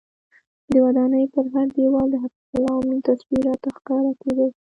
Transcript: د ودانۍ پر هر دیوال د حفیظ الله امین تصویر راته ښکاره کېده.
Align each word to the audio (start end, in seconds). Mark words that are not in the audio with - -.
د 0.71 0.73
ودانۍ 0.85 1.25
پر 1.33 1.45
هر 1.53 1.67
دیوال 1.77 2.07
د 2.11 2.15
حفیظ 2.23 2.49
الله 2.57 2.75
امین 2.79 2.99
تصویر 3.07 3.41
راته 3.49 3.69
ښکاره 3.77 4.11
کېده. 4.21 4.47